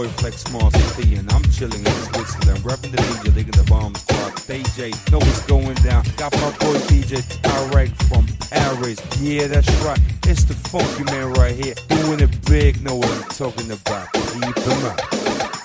[0.00, 3.94] boy Flex Master P, and I'm chilling in Switzerland, repping the DJ, digging the bomb
[3.94, 4.32] squad.
[4.48, 6.04] DJ, know what's going down.
[6.16, 8.98] Got my boy DJ Tarek from Paris.
[9.20, 10.00] Yeah, that's right.
[10.26, 12.82] It's the funky man right here, doing it big.
[12.82, 14.10] Know what I'm talking about.
[14.12, 15.59] Keep him out.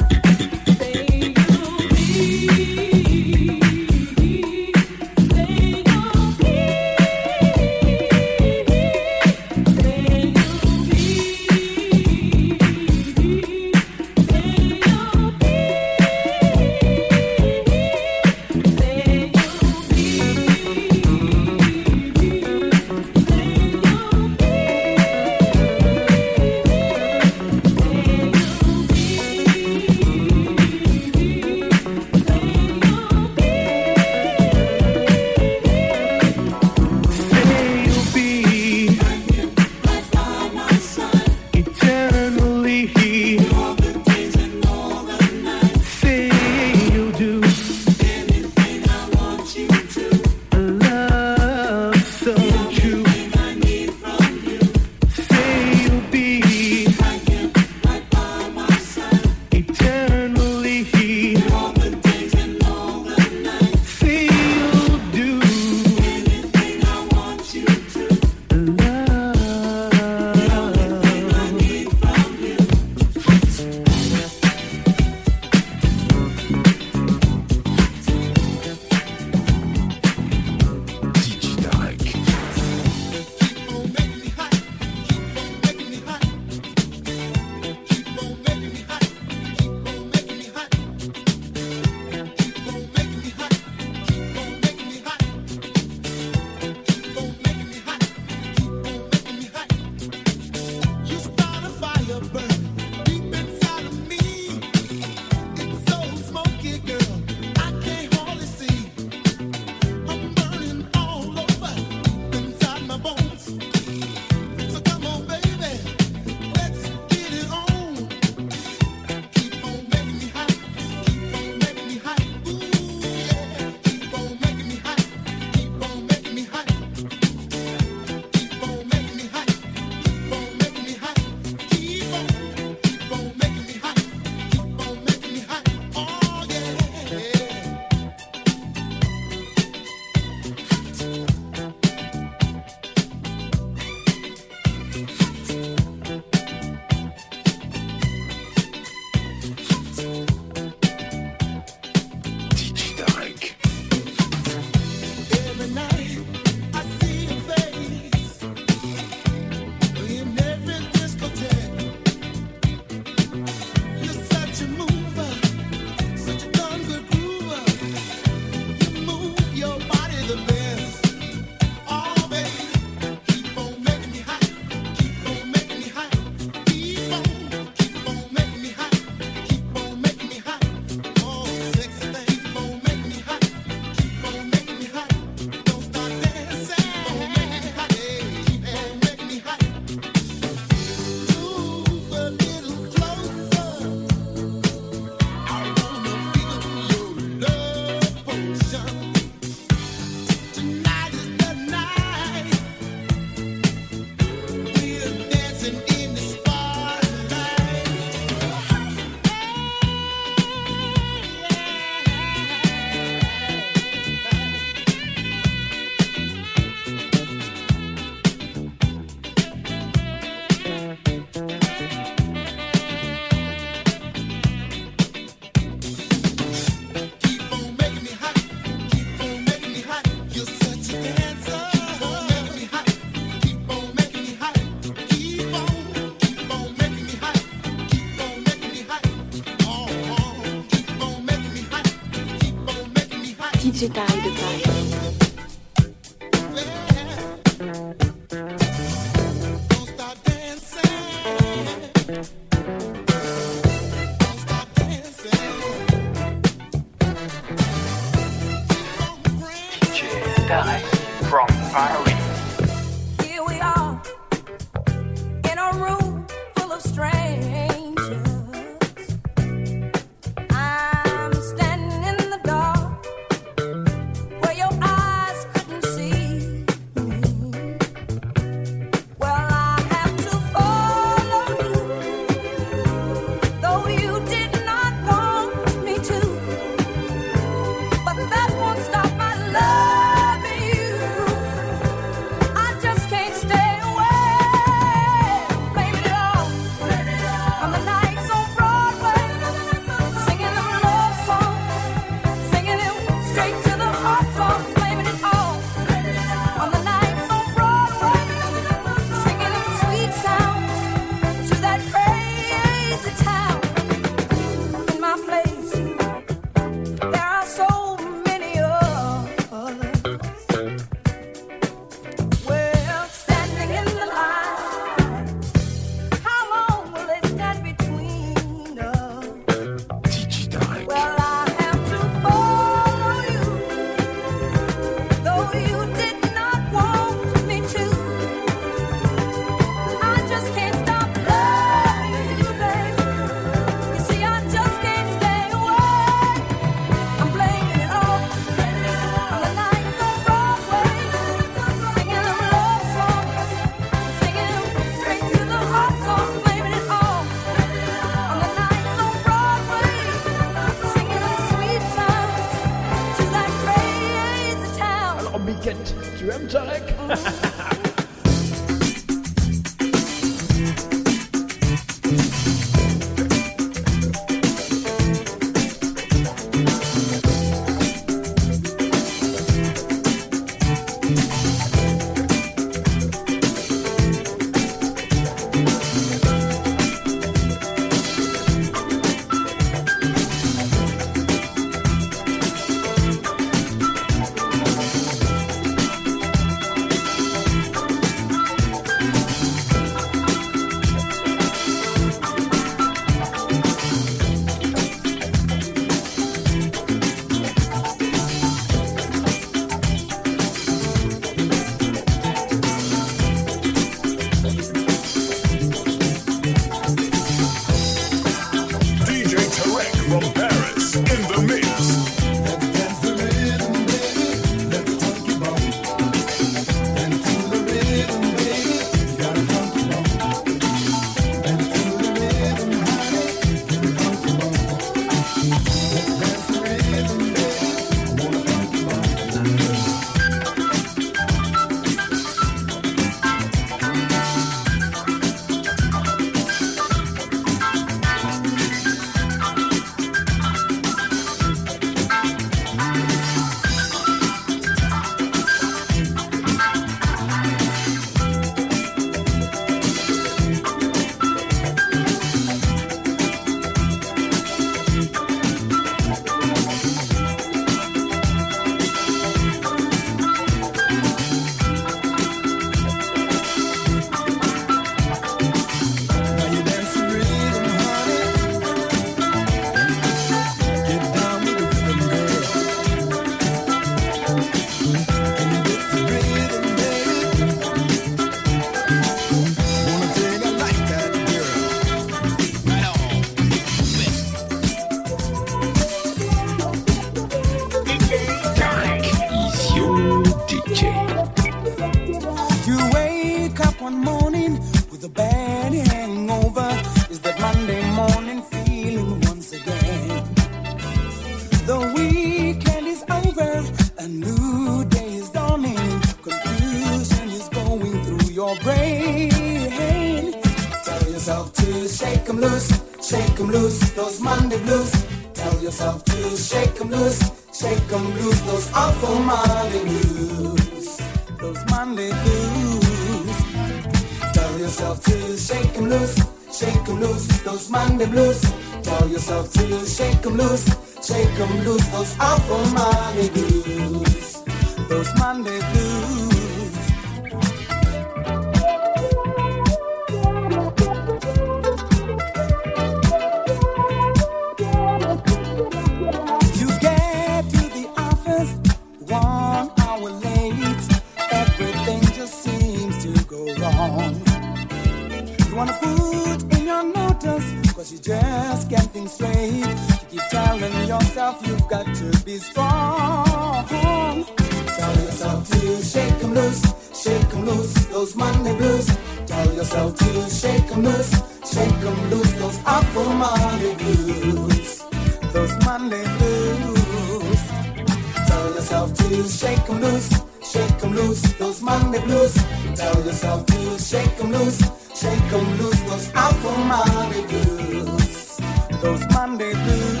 [598.81, 600.00] those Monday blues.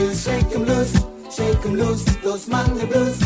[0.00, 0.94] blues, shake 'em loose,
[1.36, 3.19] shake 'em loose, those mangle blues.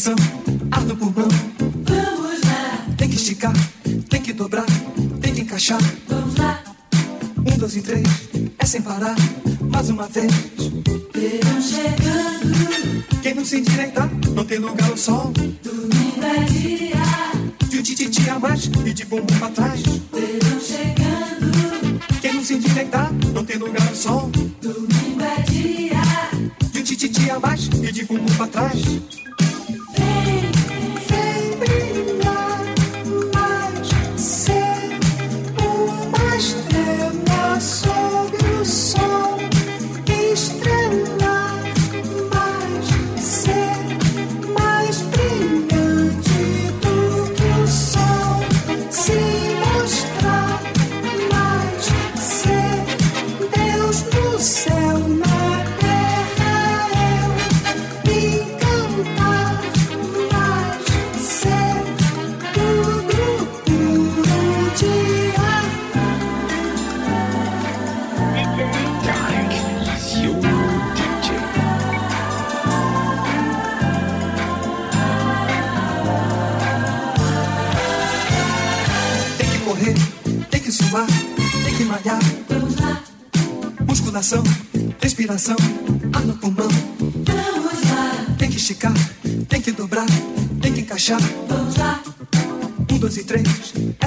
[0.00, 0.29] awesome.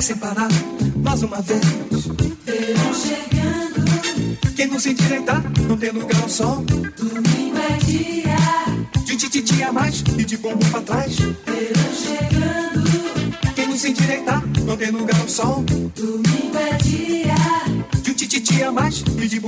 [0.03, 0.49] sem parar,
[0.97, 1.61] mais uma vez.
[2.45, 4.53] Verão chegando.
[4.53, 6.65] Quem não se endireitar, não tem lugar ao sol.
[6.97, 8.35] Domingo é dia.
[9.05, 11.15] De tititi a mais e de bombo pra trás.
[11.15, 13.55] Verão chegando.
[13.55, 15.63] Quem não se endireitar, não tem lugar ao sol.
[15.63, 17.35] Domingo é dia.
[18.01, 19.39] De tititi a mais e de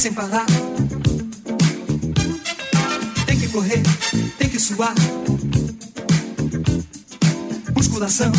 [0.00, 0.46] sem parar.
[3.26, 3.82] Tem que correr,
[4.38, 4.94] tem que suar.
[7.76, 8.32] Musculação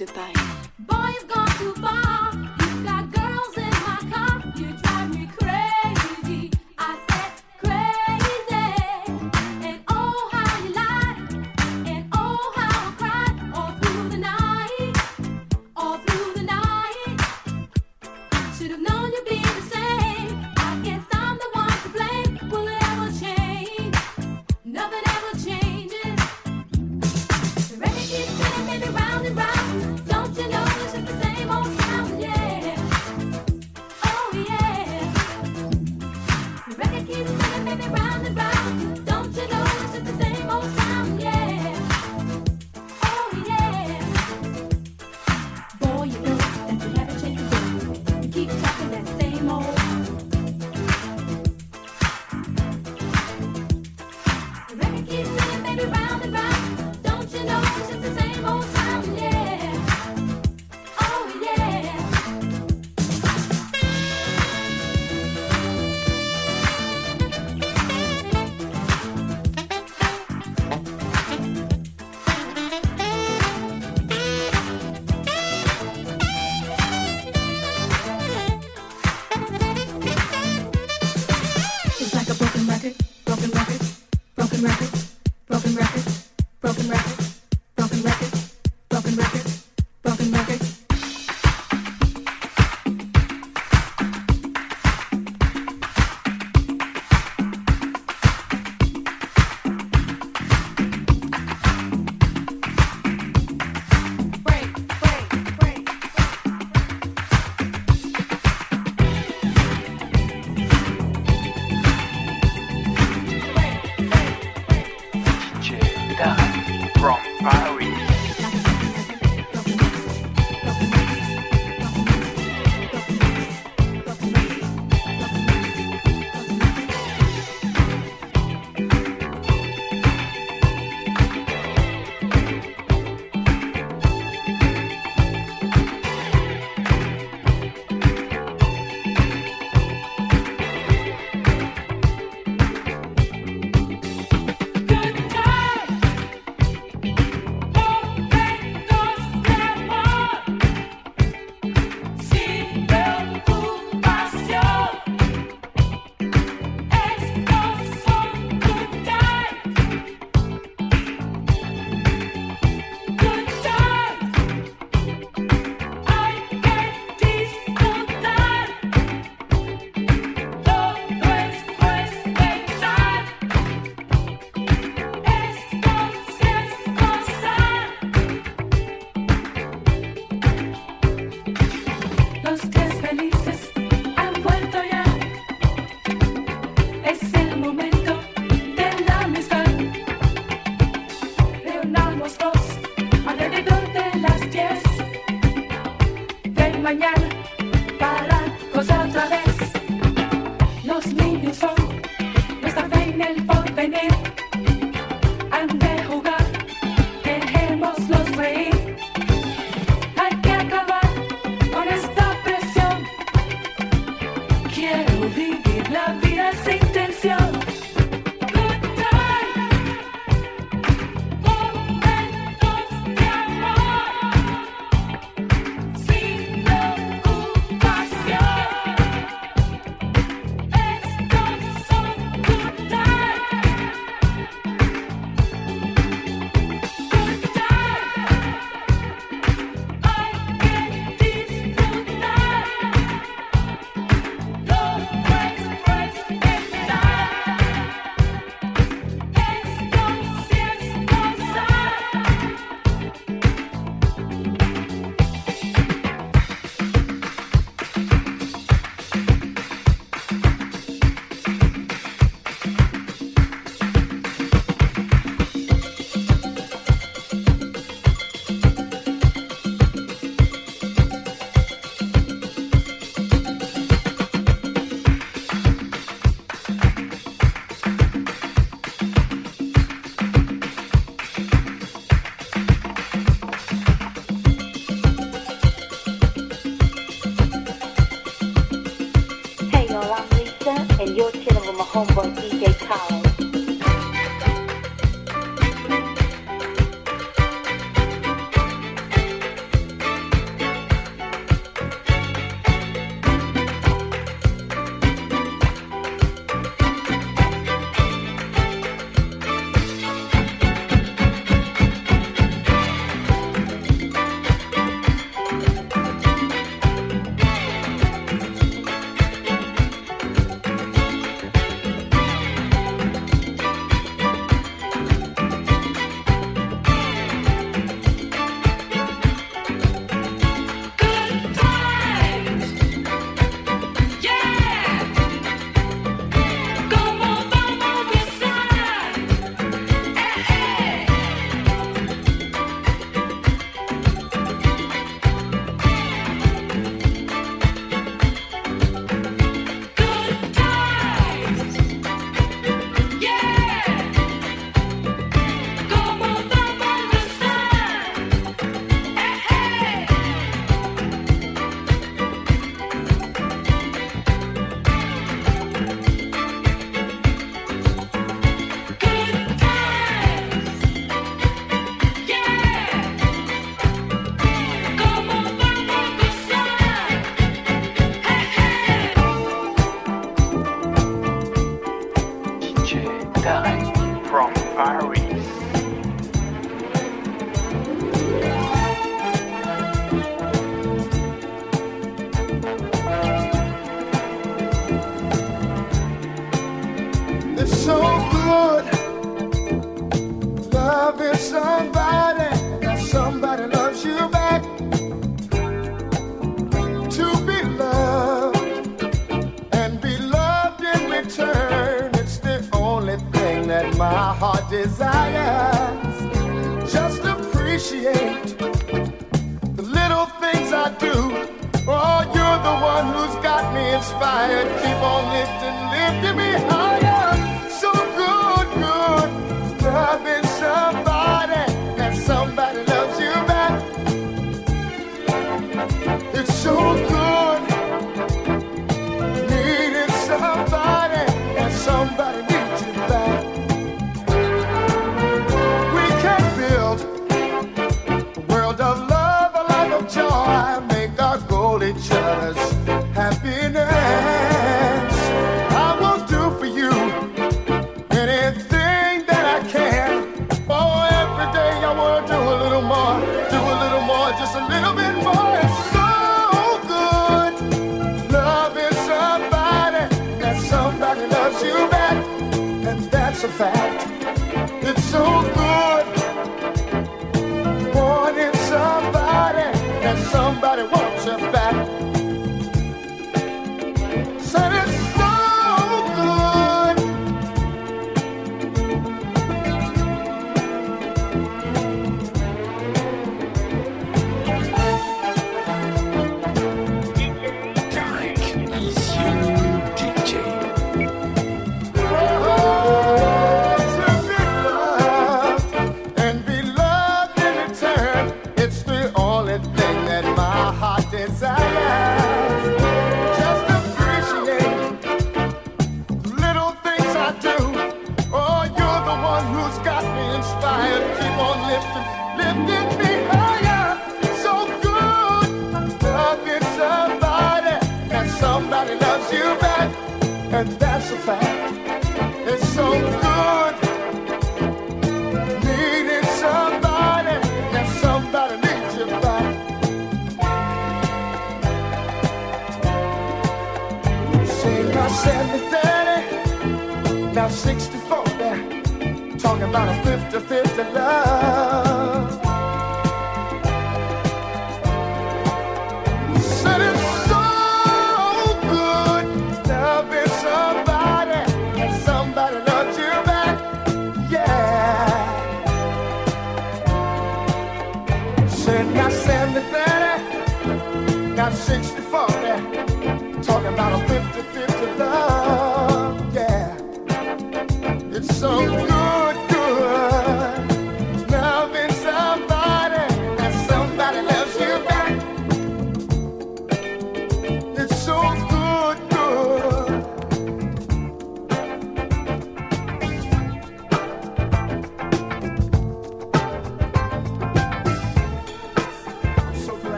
[0.00, 0.39] the time.